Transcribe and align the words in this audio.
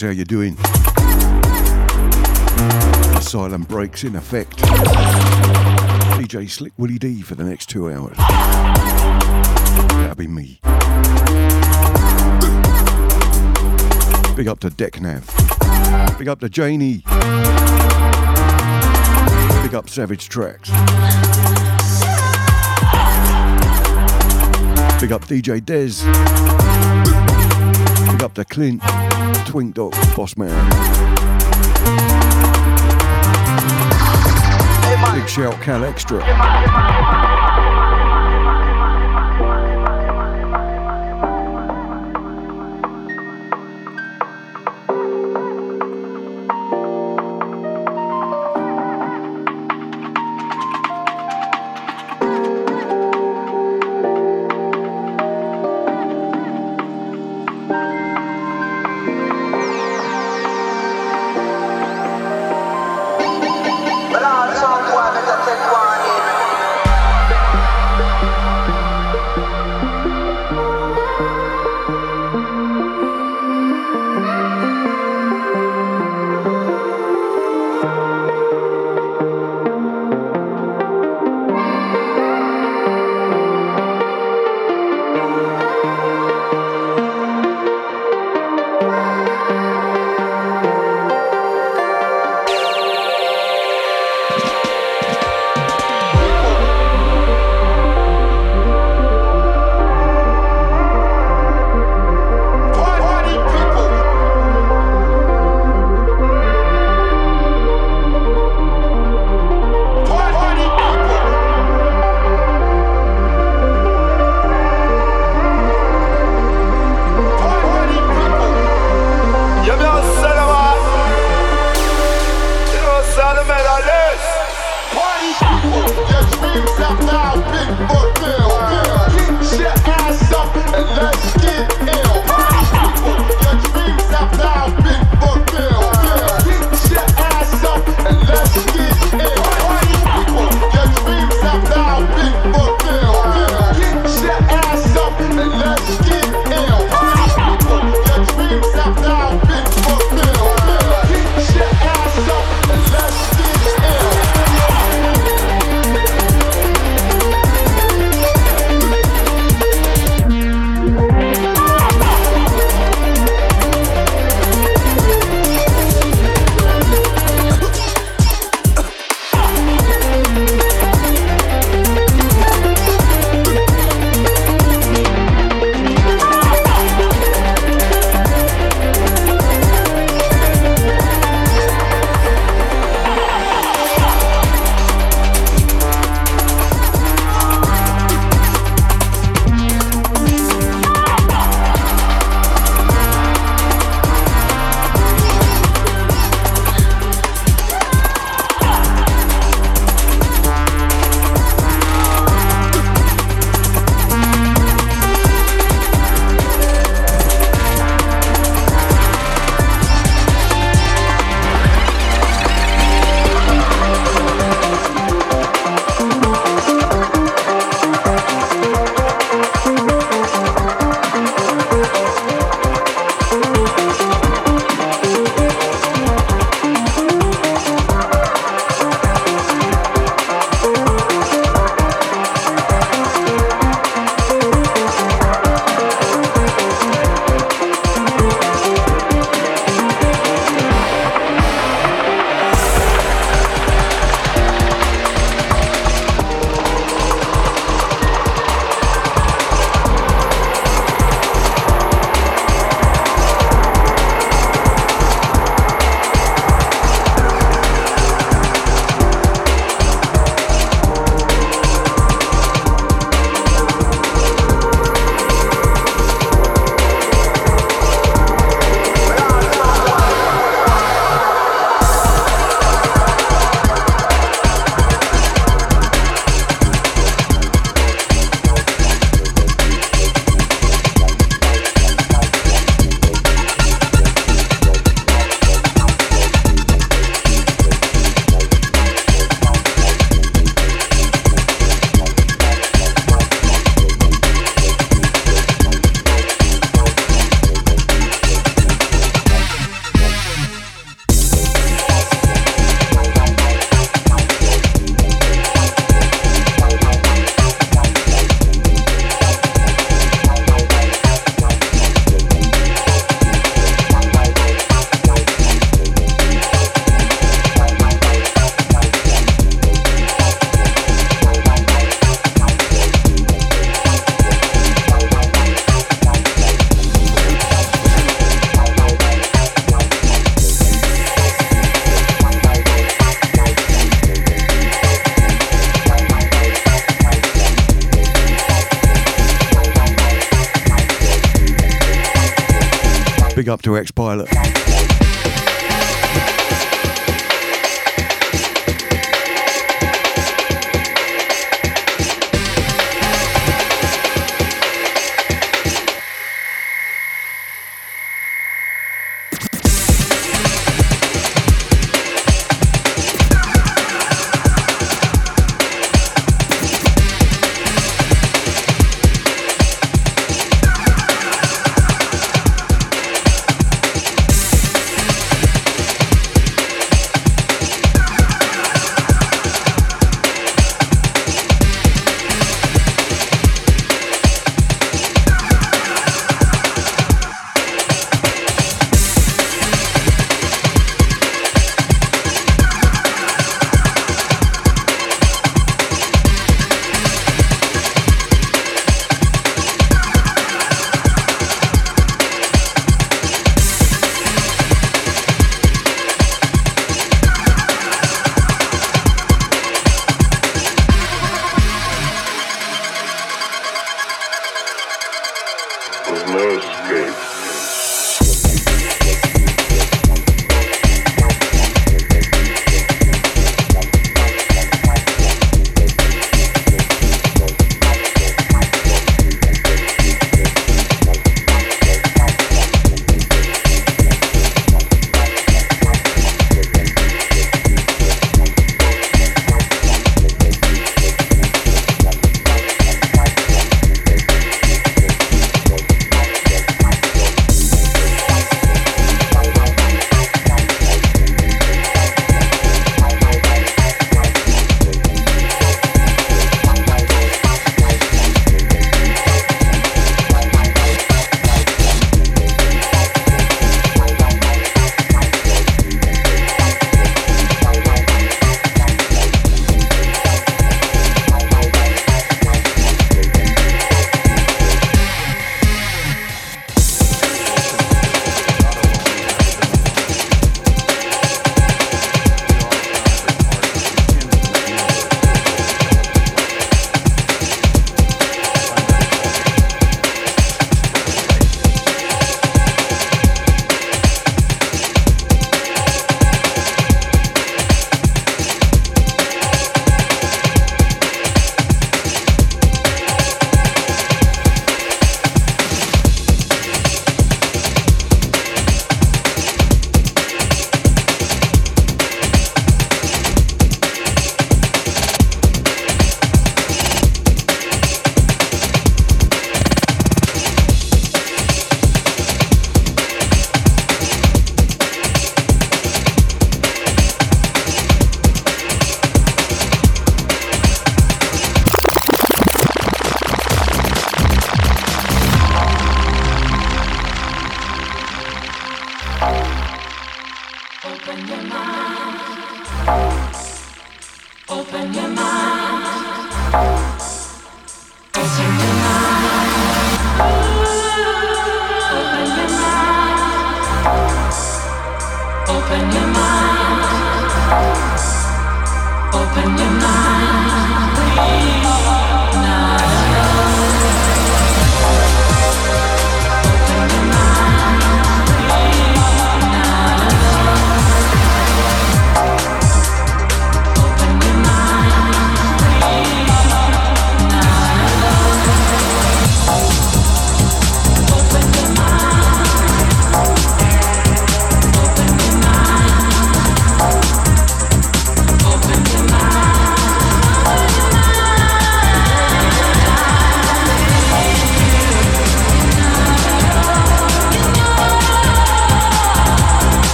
How 0.00 0.10
you 0.10 0.26
doing? 0.26 0.58
Asylum 3.16 3.62
breaks 3.62 4.04
in 4.04 4.14
effect. 4.14 4.58
DJ 6.18 6.50
Slick 6.50 6.74
Willie 6.76 6.98
D 6.98 7.22
for 7.22 7.34
the 7.34 7.44
next 7.44 7.70
two 7.70 7.90
hours. 7.90 8.14
That'll 9.88 10.14
be 10.14 10.26
me. 10.26 10.60
Big 14.36 14.48
up 14.48 14.60
to 14.60 14.68
Decknav. 14.68 16.18
Big 16.18 16.28
up 16.28 16.40
to 16.40 16.50
Janie. 16.50 17.02
Big 19.62 19.74
up 19.74 19.88
Savage 19.88 20.28
Tracks. 20.28 20.68
Big 25.00 25.10
up 25.10 25.24
DJ 25.24 25.58
Dez. 25.62 26.04
Big 28.12 28.22
up 28.22 28.34
to 28.34 28.44
Clint. 28.44 28.82
Twink 29.46 29.74
Dog, 29.74 29.94
Boss 30.16 30.36
Man. 30.36 30.50
Big 35.14 35.28
shout, 35.28 35.54
Cal 35.62 35.84
Extra. 35.84 37.25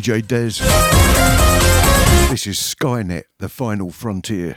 DJ 0.00 0.26
Des. 0.26 0.60
This 2.30 2.46
is 2.46 2.56
Skynet, 2.56 3.24
the 3.38 3.50
final 3.50 3.90
frontier. 3.90 4.54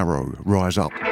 Taro, 0.00 0.34
rise 0.46 0.78
up. 0.78 1.09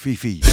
Fifi. 0.00 0.49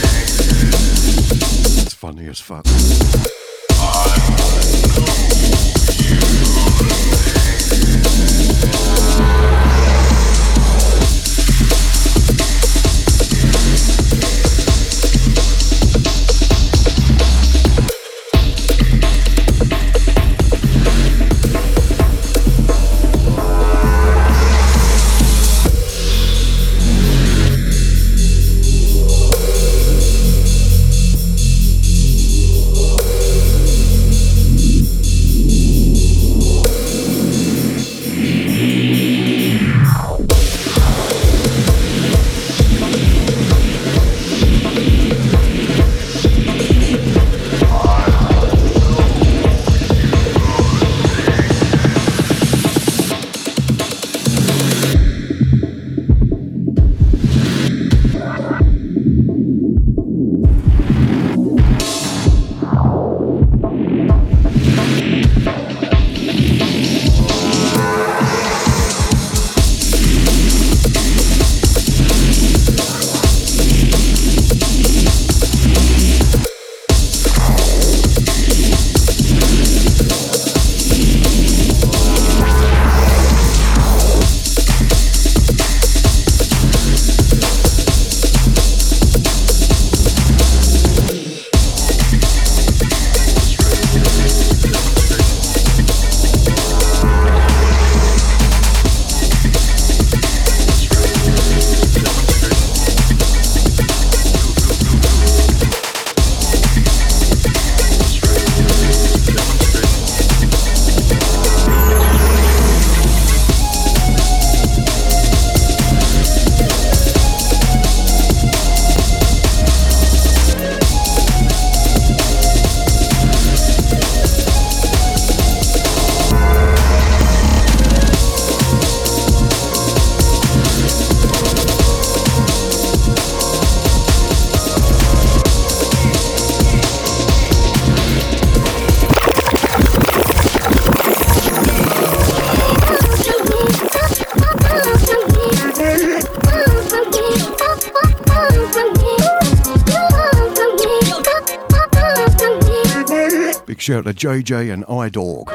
JJ 154.18 154.74
and 154.74 154.84
iDog. 154.88 155.46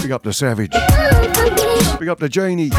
Big 0.00 0.12
up 0.12 0.22
the 0.22 0.32
Savage. 0.32 0.72
Big 1.98 2.08
up 2.08 2.20
the 2.20 2.28
Janie. 2.28 2.70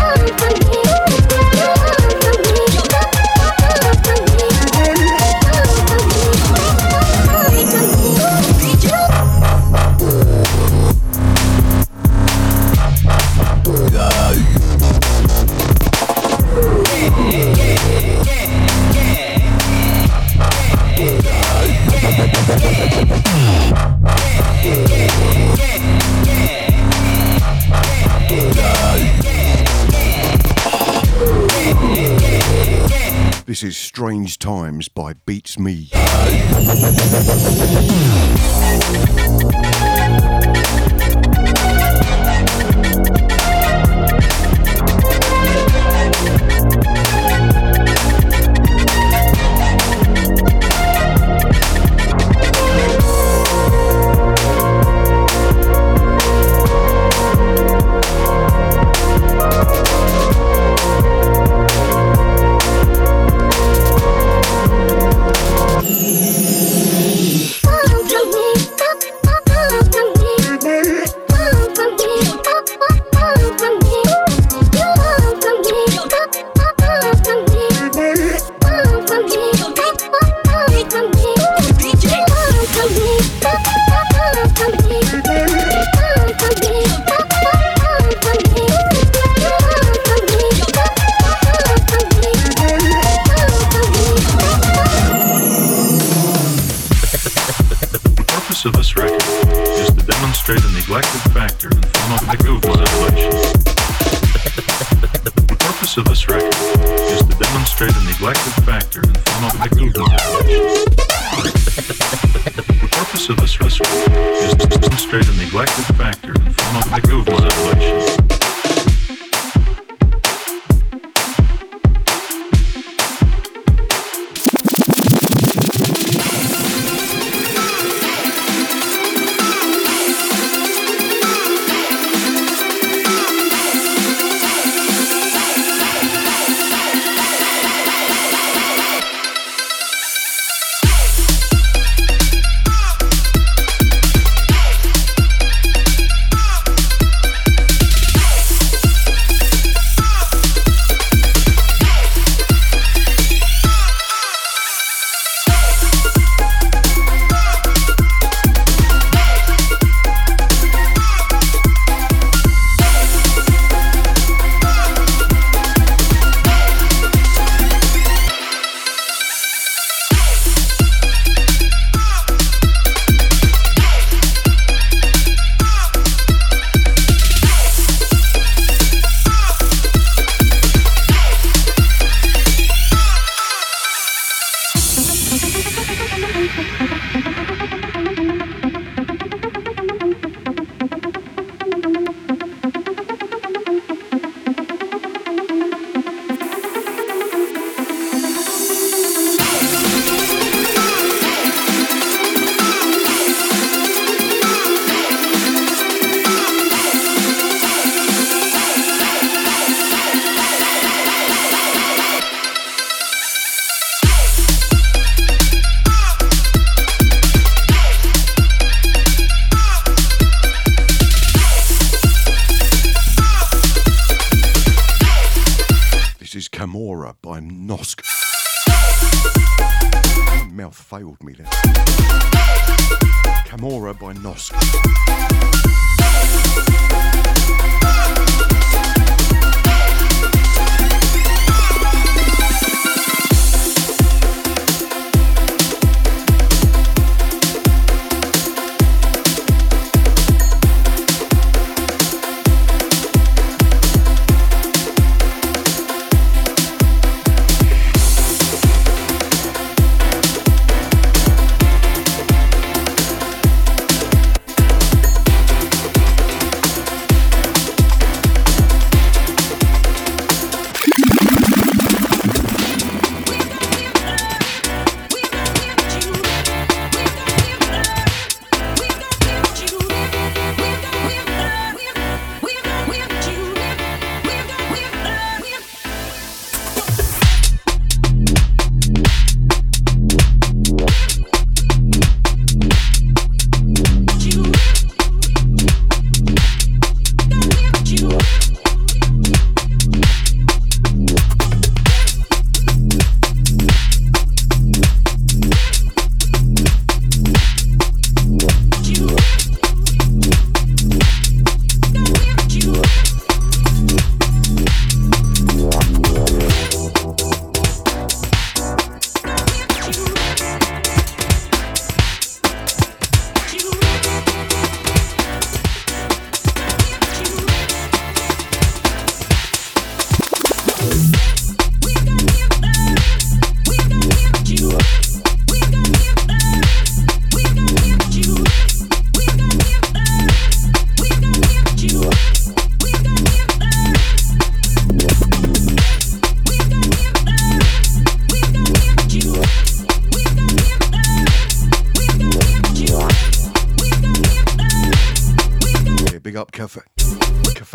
Strange 34.09 34.39
Times 34.39 34.89
by 34.89 35.13
BeatsMe. 35.13 35.89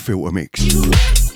filter 0.00 0.32
mix. 0.32 1.29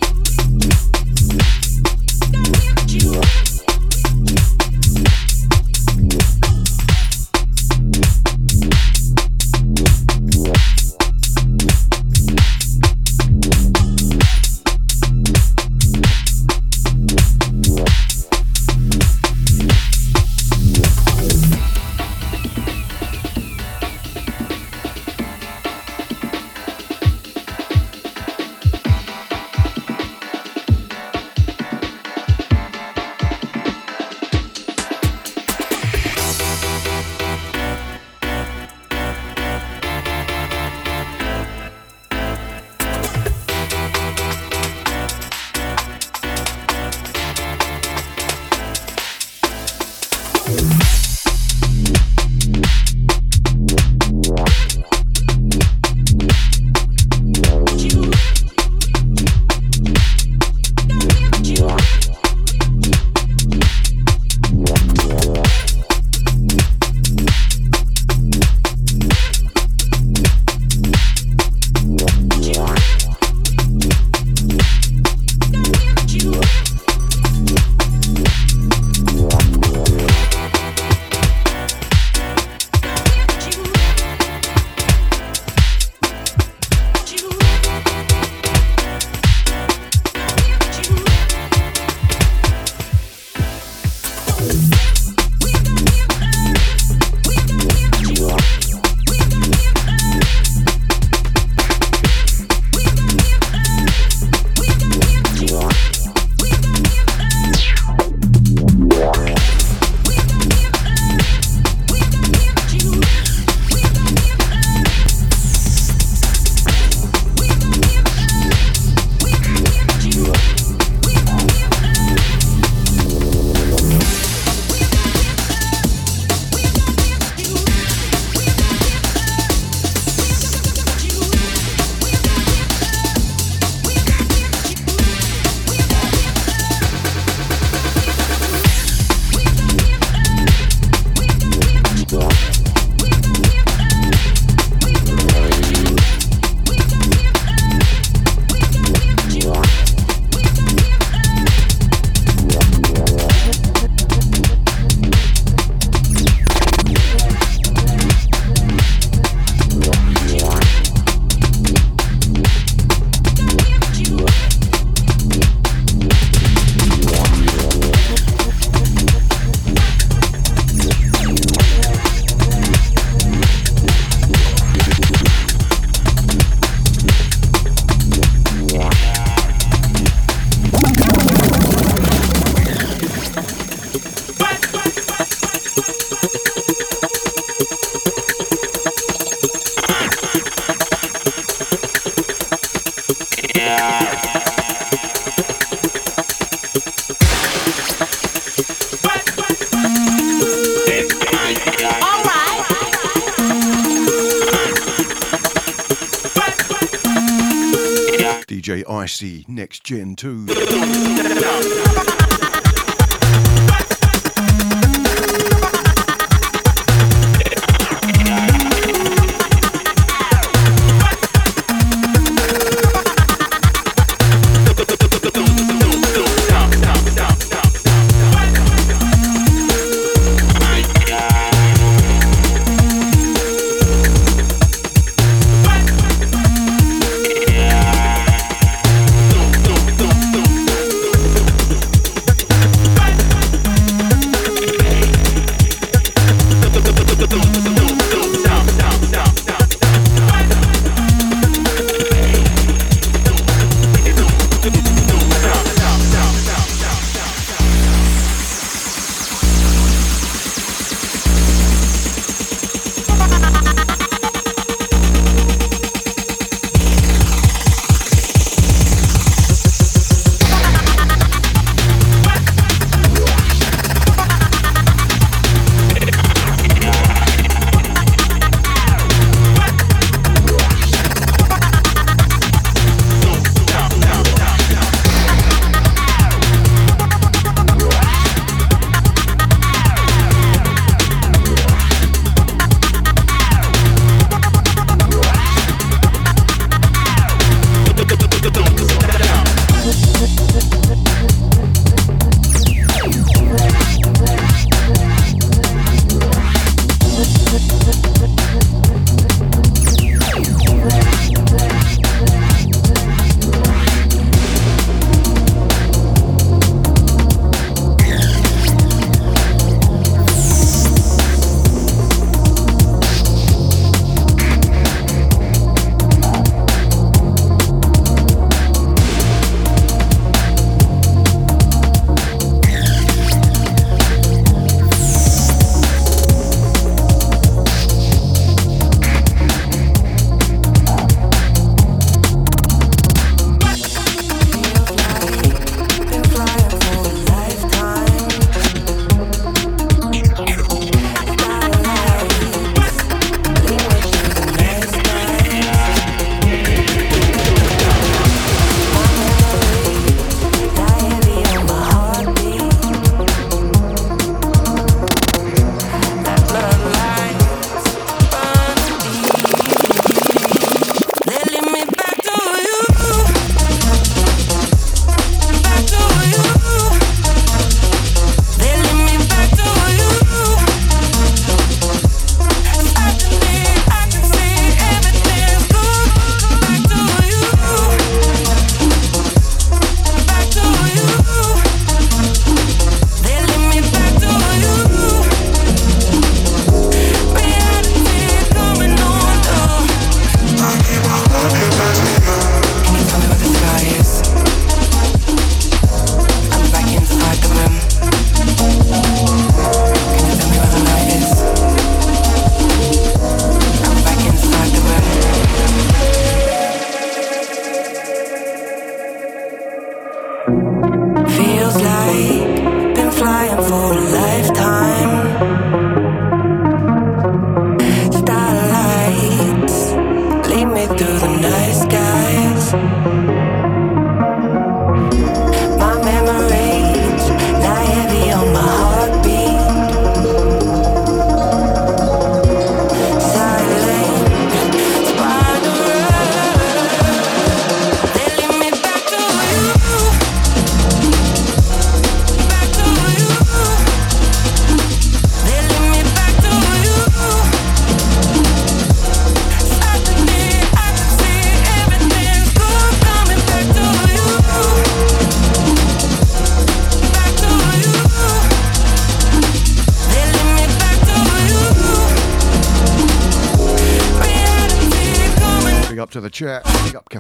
DJ 209.15 209.15
Icey 209.15 209.49
Next 209.49 209.85
Gen 209.85 210.17
2. 210.17 212.34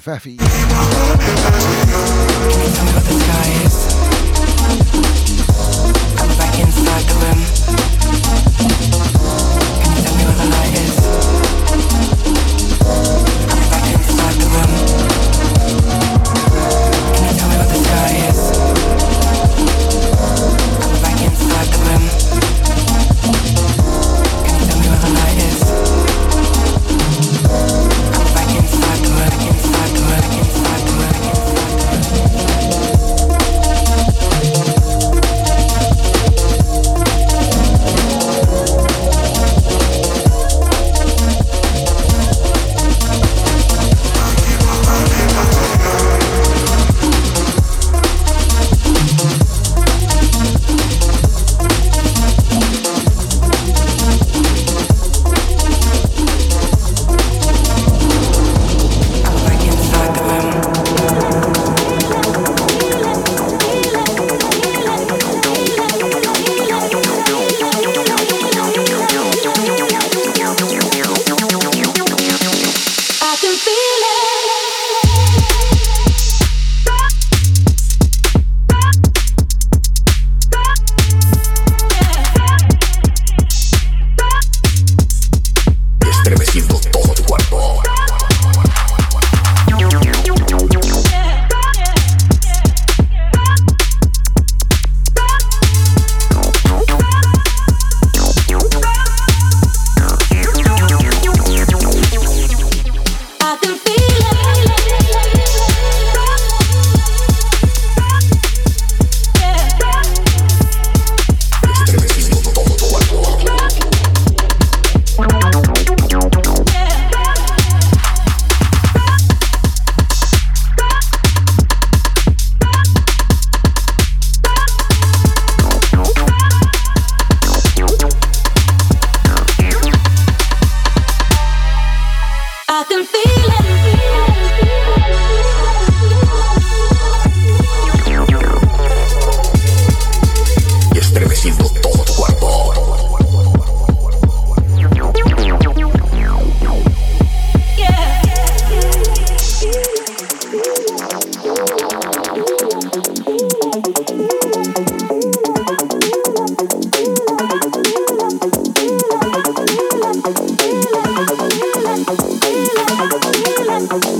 Big 0.04 0.43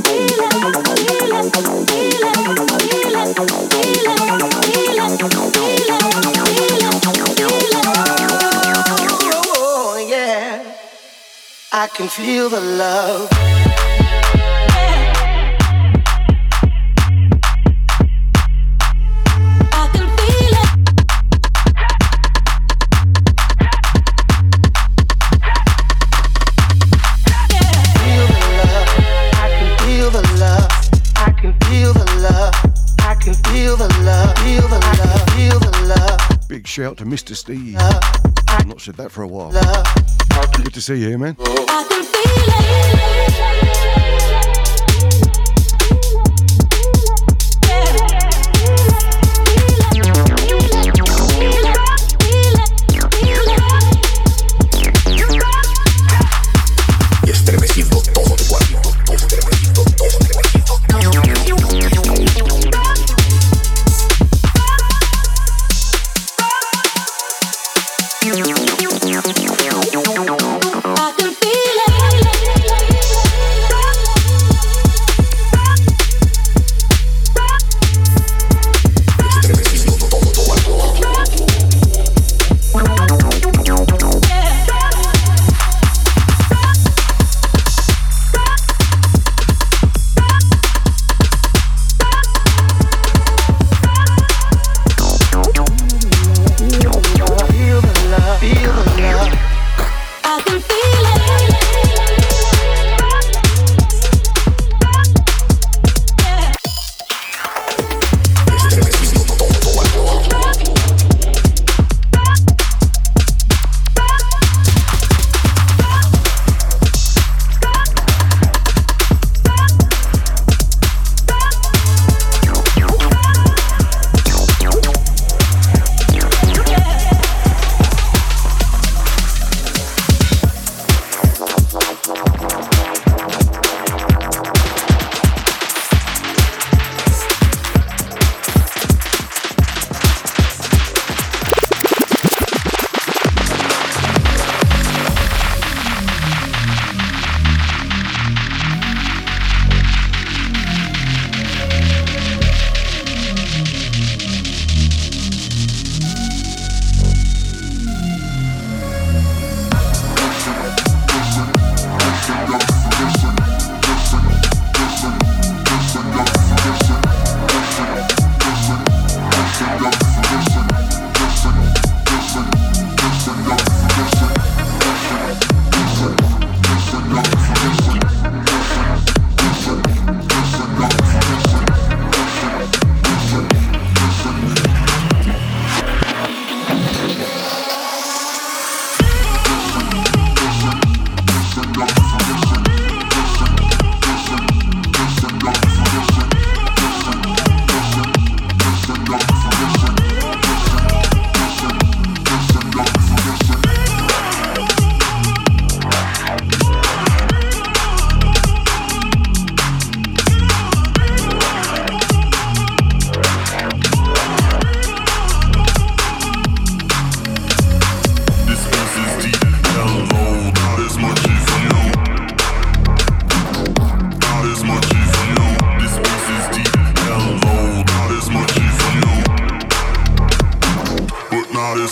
Oh, 0.07 0.34
I 11.72 11.88
can 11.88 12.09
feel 12.09 12.48
the 12.48 12.61
love. 12.61 13.63
Mr. 36.83 37.37
Steve. 37.37 37.77
I've 38.49 38.66
not 38.66 38.81
said 38.81 38.97
that 38.97 39.12
for 39.12 39.22
a 39.22 39.29
while. 39.29 39.53
Good 40.62 40.75
to 40.75 40.81
see 40.81 40.97
you, 40.97 41.16
man. 41.18 41.37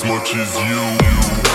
as 0.05 0.09
much 0.09 0.35
as 0.35 0.57
you. 0.59 1.52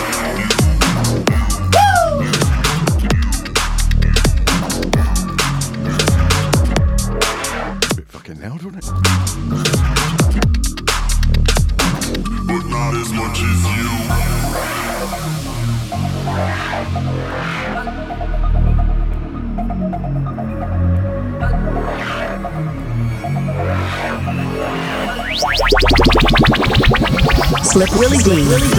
Clip 27.77 27.91
Willie 27.99 28.17
Willie 28.25 28.69
D. 28.69 28.77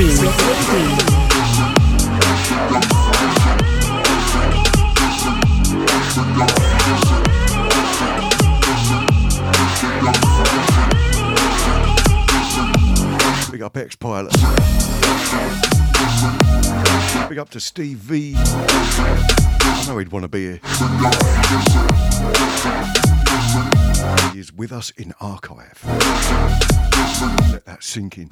Big 13.53 13.63
up 13.63 13.77
X 13.77 13.95
Pilot. 13.95 14.33
Big 17.29 17.39
up 17.39 17.51
to 17.51 17.61
Steve 17.61 17.99
V. 17.99 18.35
I 18.37 19.85
know 19.87 19.99
he'd 19.99 20.11
want 20.11 20.25
to 20.25 20.29
be 20.29 20.41
here. 20.41 20.61
He 24.33 24.41
is 24.41 24.53
with 24.53 24.73
us 24.73 24.91
in 24.91 25.15
archive 25.21 25.85
sinking. 27.81 28.29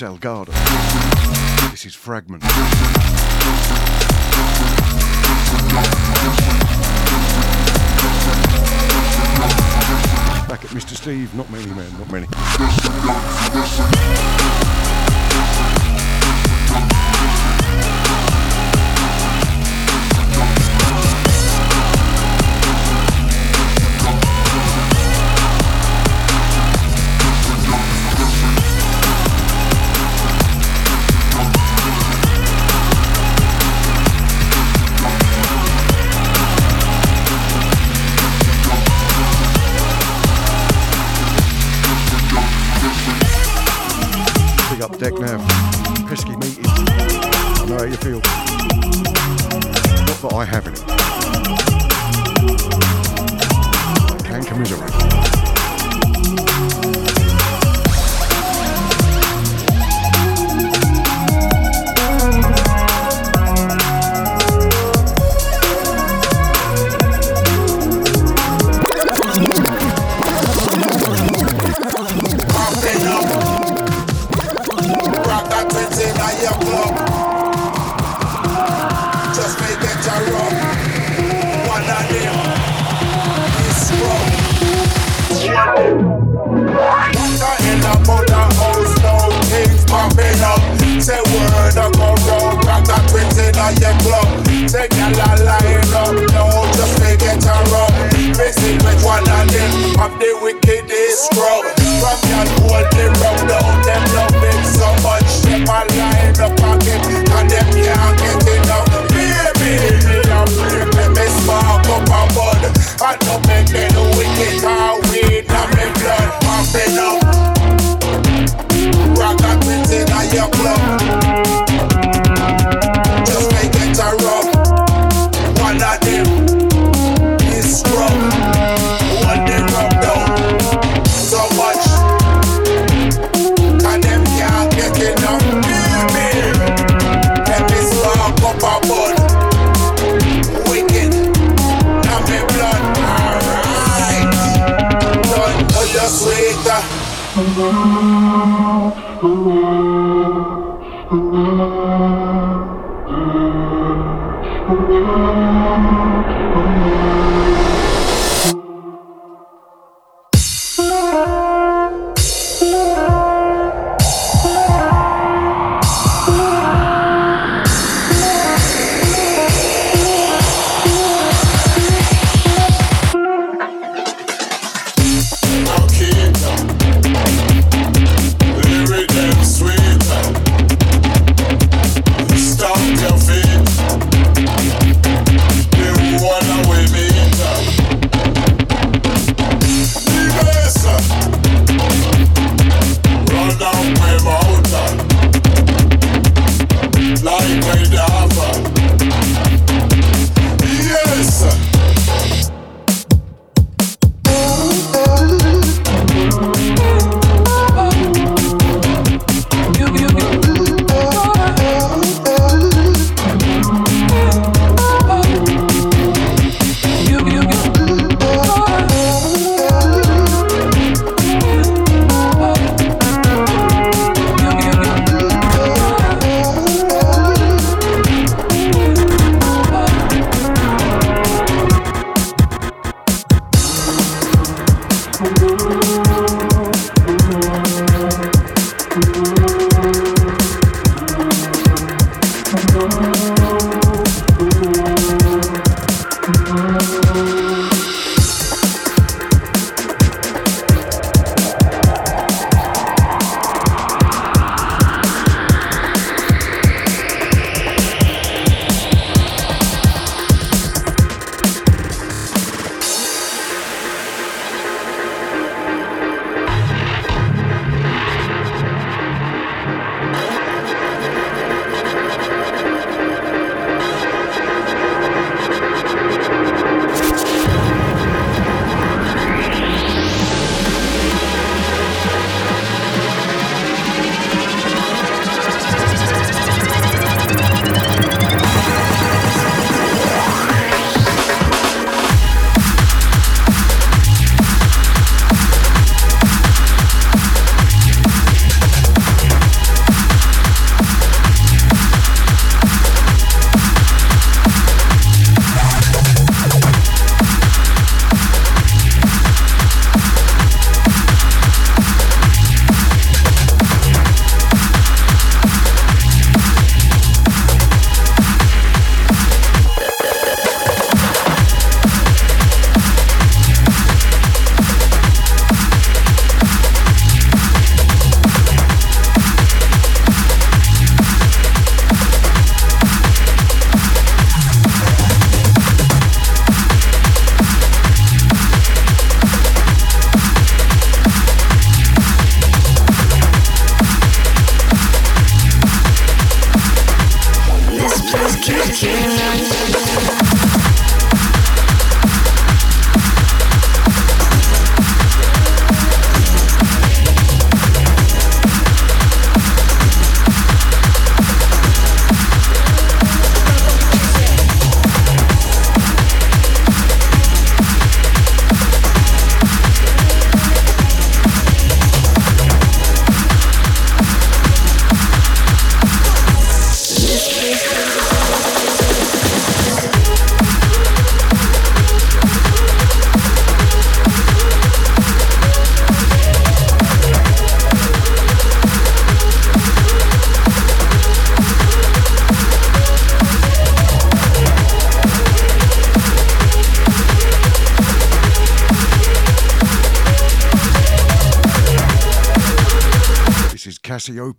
Salgado. 0.00 0.46
This 1.72 1.84
is 1.84 1.94
Fragment. 1.94 2.40
Back 10.48 10.64
at 10.64 10.70
Mr. 10.70 10.96
Steve, 10.96 11.34
not 11.34 11.50
many 11.50 11.66
men, 11.66 11.92
not 11.98 12.10
many. 12.10 12.26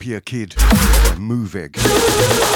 Cassiopeia 0.01 0.19
Kid, 0.19 0.55
Muveg. 1.19 2.50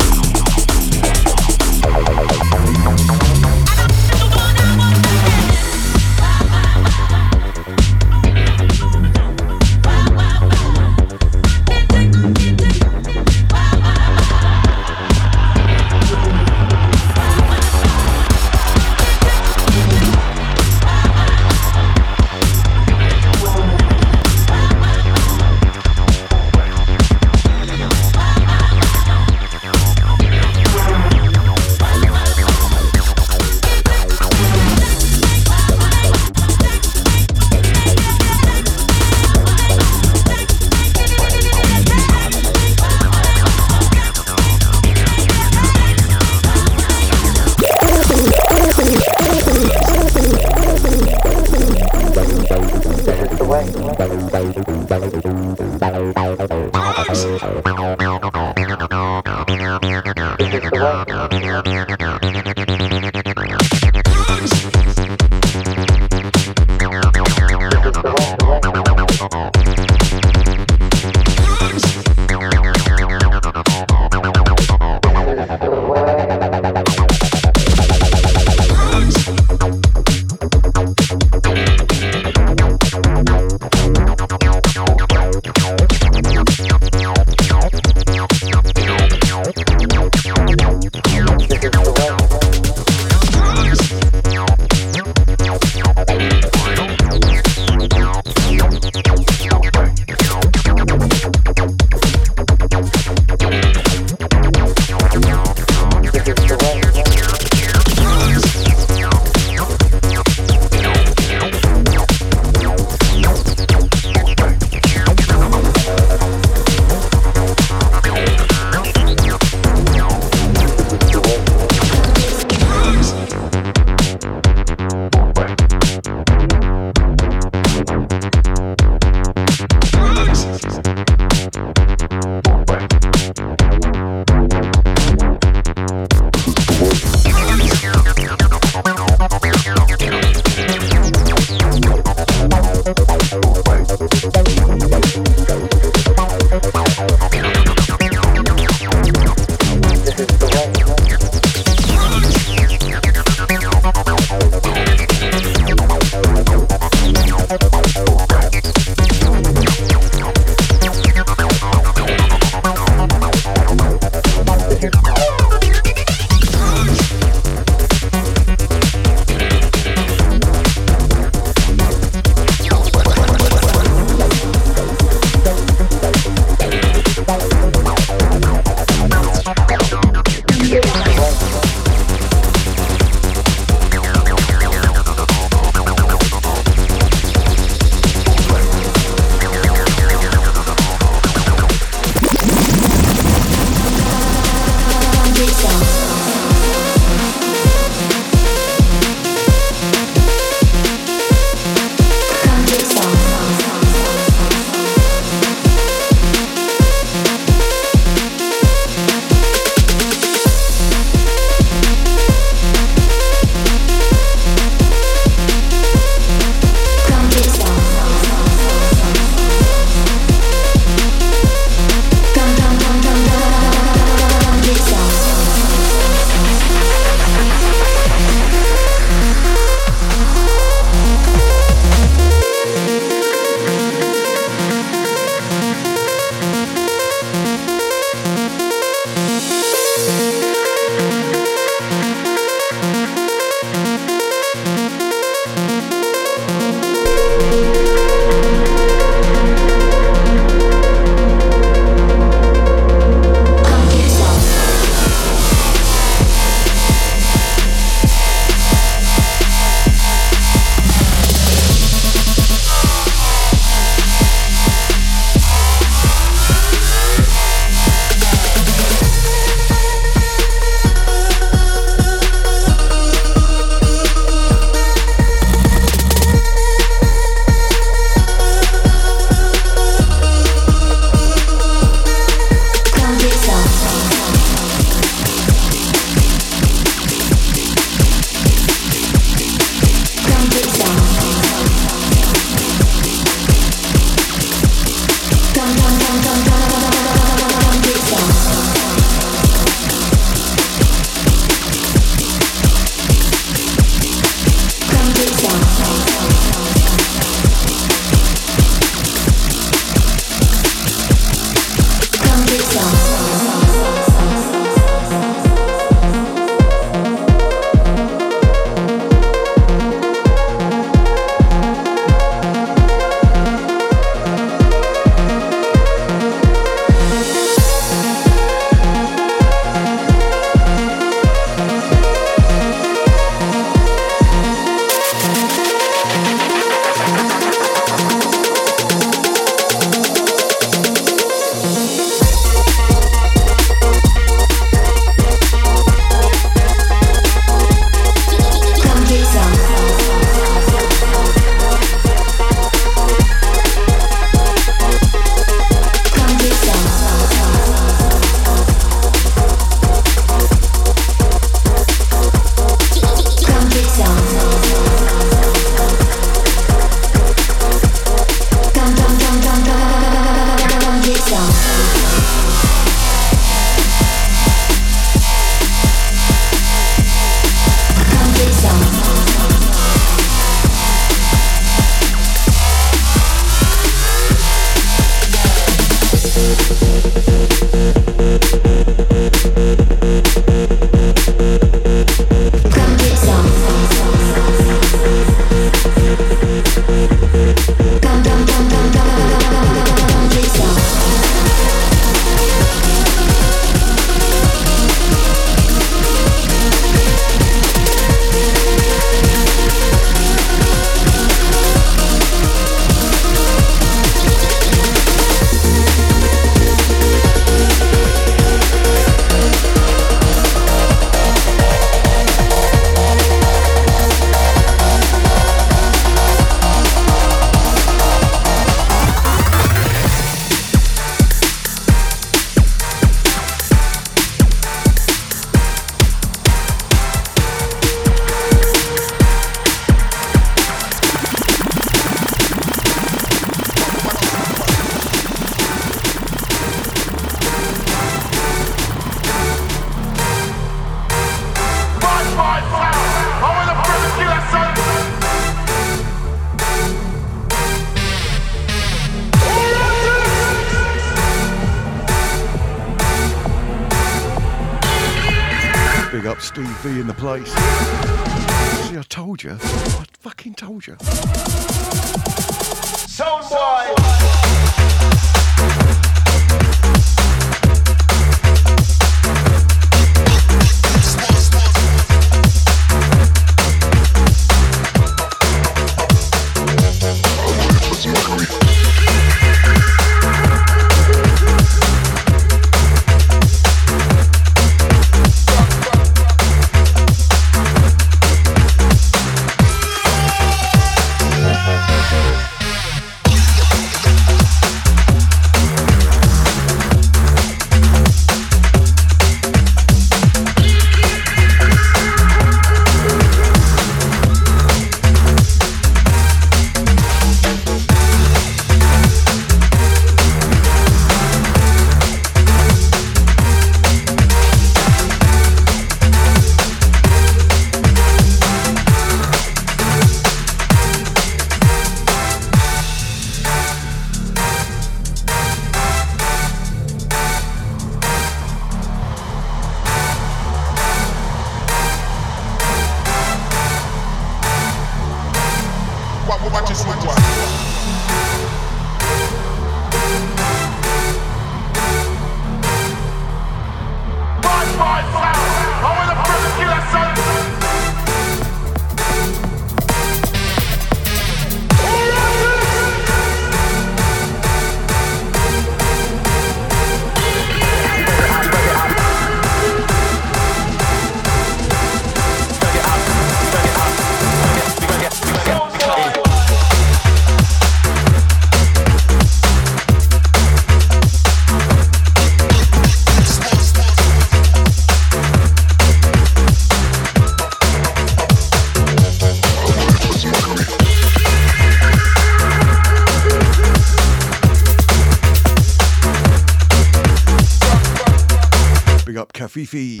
Big 599.53 600.00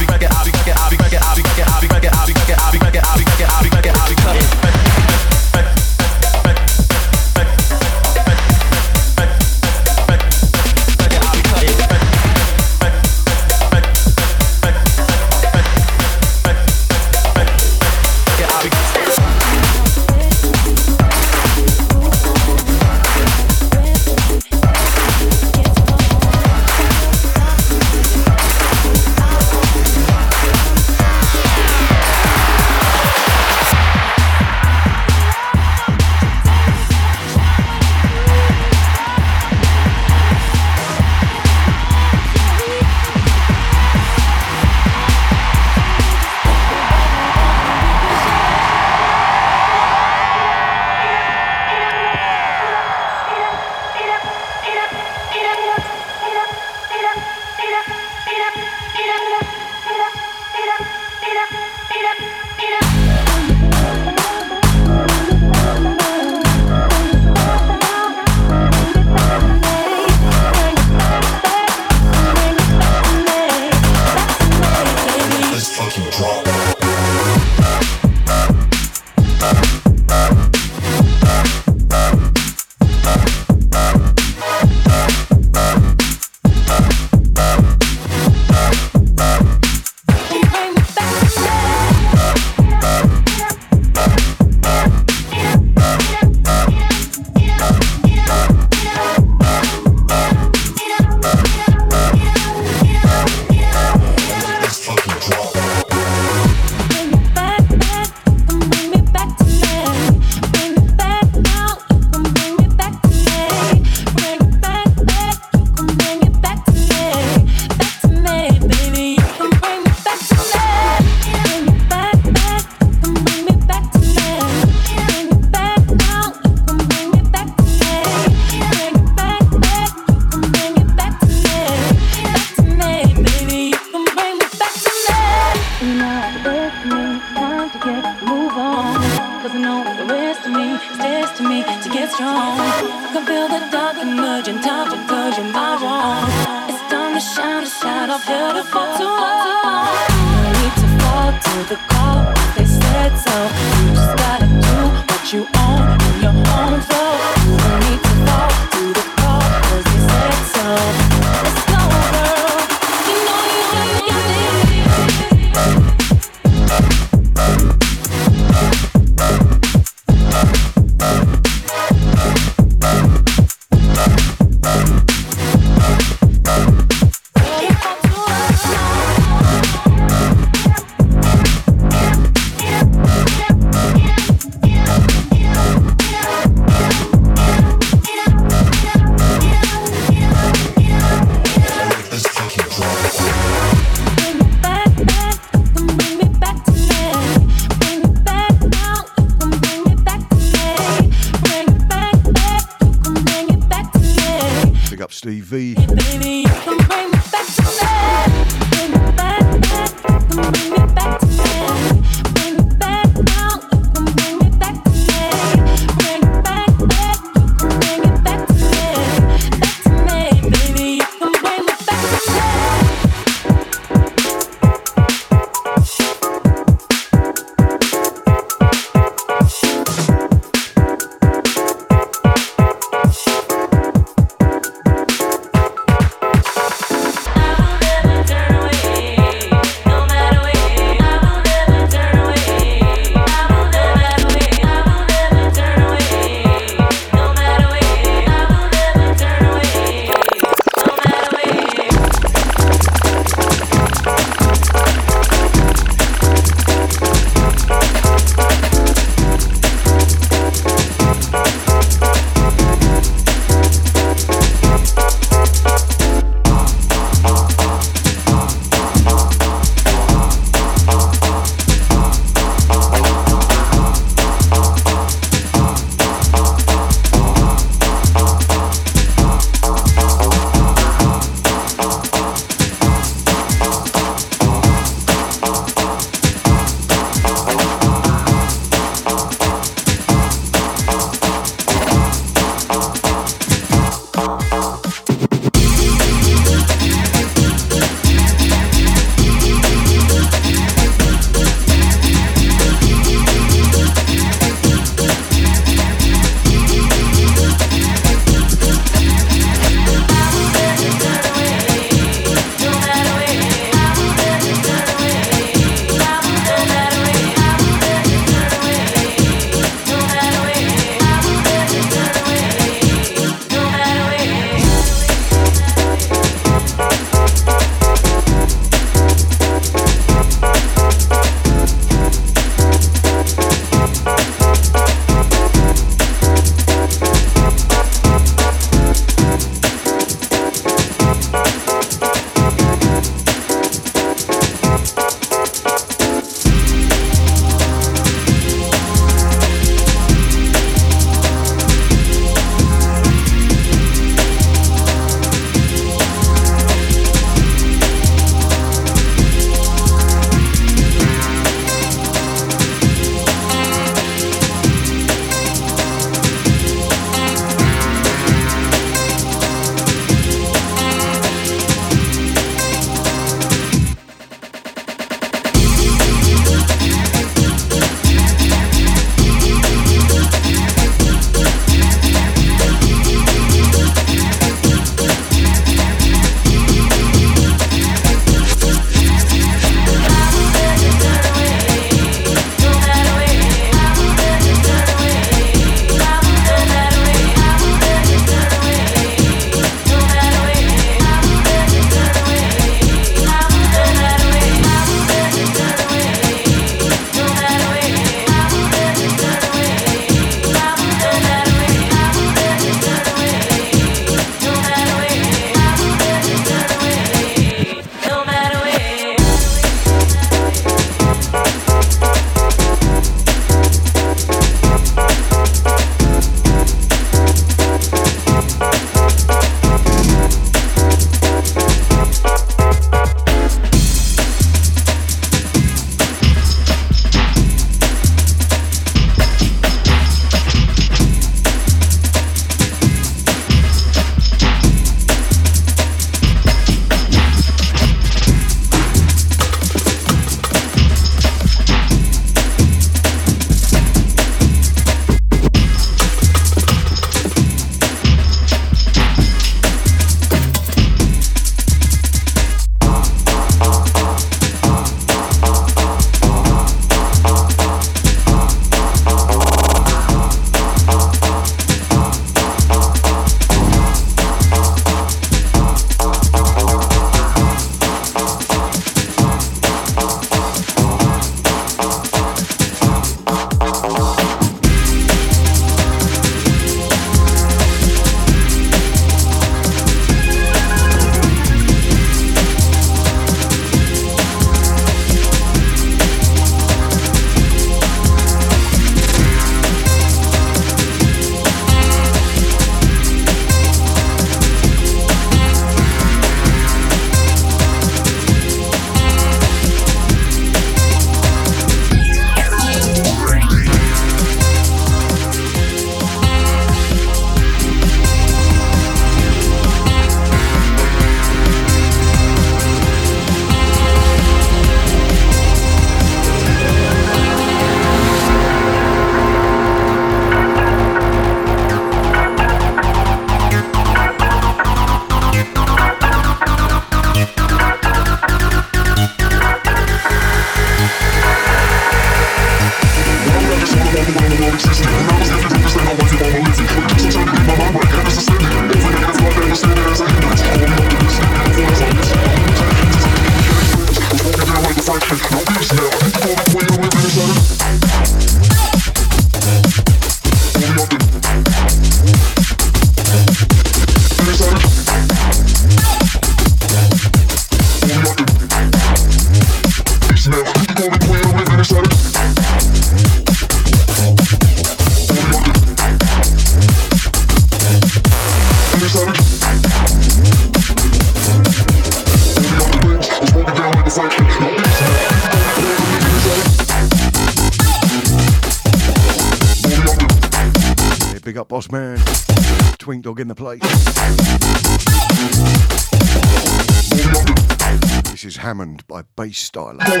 Hammond 599.79 600.00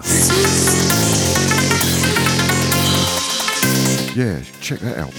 Sister. 0.00 0.42
Yeah, 4.18 4.42
check 4.60 4.78
that 4.80 4.98
out. 4.98 5.12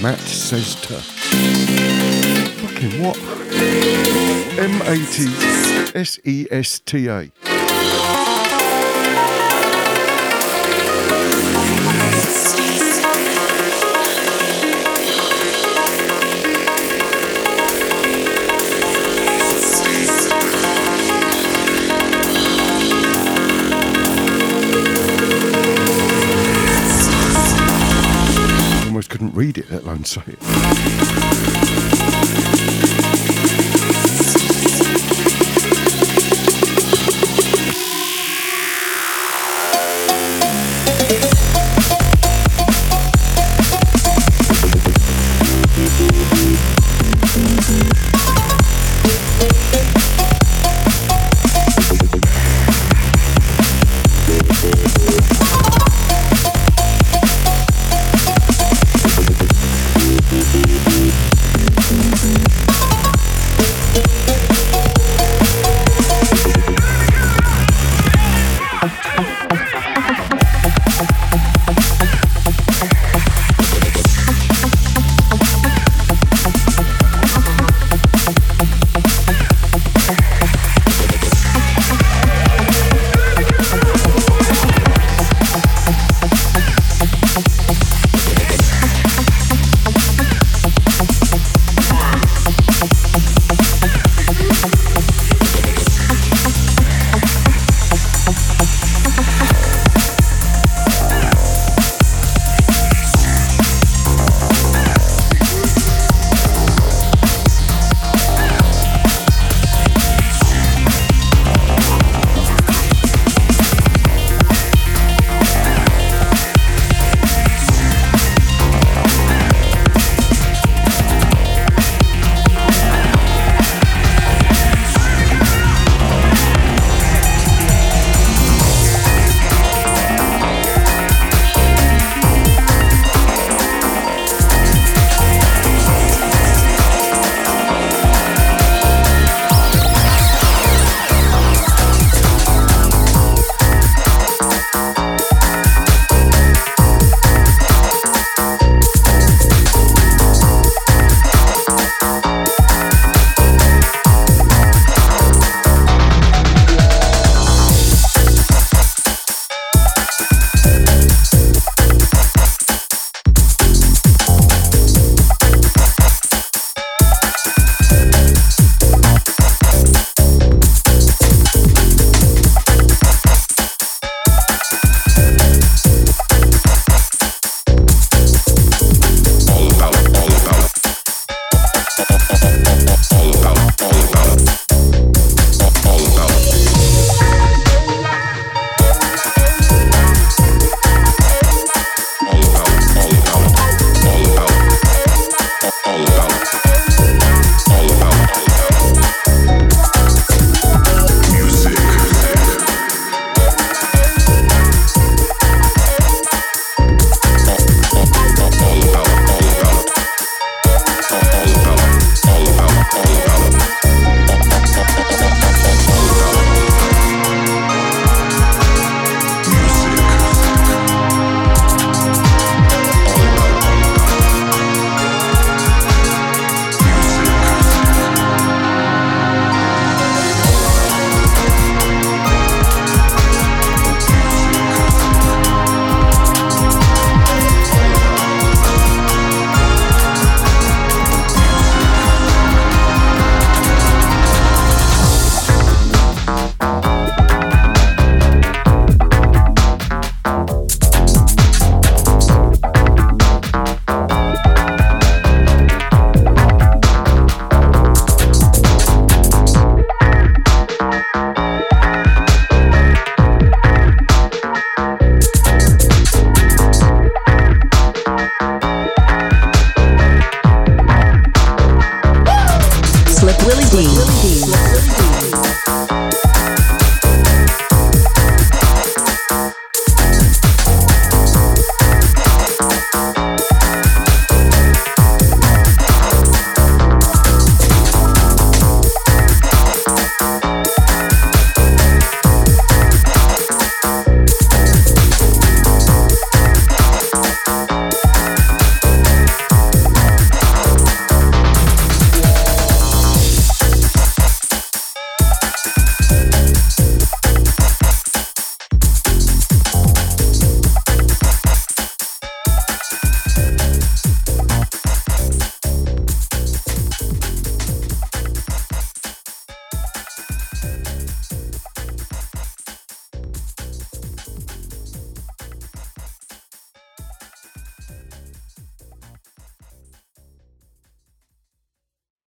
Matsesta. 0.00 1.00
Fucking 2.60 3.02
what? 3.02 3.16
M 4.58 4.82
A 4.82 4.96
T 5.06 5.26
S 5.94 6.18
E 6.24 6.46
S 6.50 6.80
T 6.80 7.08
A. 7.08 7.30